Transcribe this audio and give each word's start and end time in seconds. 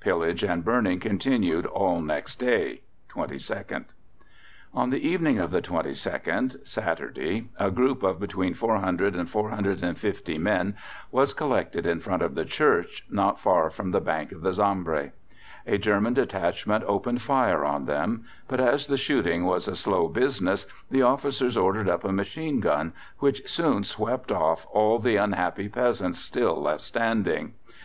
Pillage 0.00 0.42
and 0.42 0.64
burning 0.64 0.98
continued 0.98 1.64
all 1.64 2.00
next 2.00 2.40
day 2.40 2.80
(22nd). 3.12 3.84
On 4.74 4.90
the 4.90 4.98
evening 5.06 5.38
of 5.38 5.52
the 5.52 5.62
22nd 5.62 6.66
(Saturday) 6.66 7.48
a 7.56 7.70
group 7.70 8.02
of 8.02 8.18
between 8.18 8.52
400 8.52 9.14
and 9.14 9.30
450 9.30 10.38
men 10.38 10.74
was 11.12 11.32
collected 11.32 11.86
in 11.86 12.00
front 12.00 12.20
of 12.22 12.34
the 12.34 12.44
Church, 12.44 13.06
not 13.12 13.38
far 13.38 13.70
from 13.70 13.92
the 13.92 14.00
bank 14.00 14.32
of 14.32 14.40
the 14.40 14.52
Sambre. 14.52 15.12
A 15.68 15.78
German 15.78 16.14
detachment 16.14 16.82
opened 16.88 17.22
fire 17.22 17.64
on 17.64 17.84
them, 17.84 18.24
but 18.48 18.58
as 18.58 18.88
the 18.88 18.96
shooting 18.96 19.44
was 19.44 19.68
a 19.68 19.76
slow 19.76 20.08
business 20.08 20.66
the 20.90 21.02
officers 21.02 21.56
ordered 21.56 21.88
up 21.88 22.02
a 22.02 22.10
machine 22.10 22.58
gun, 22.58 22.92
which 23.20 23.48
soon 23.48 23.84
swept 23.84 24.32
off 24.32 24.66
all 24.72 24.98
the 24.98 25.14
unhappy 25.14 25.68
peasants 25.68 26.18
still 26.18 26.60
left 26.60 26.80
standing. 26.80 27.54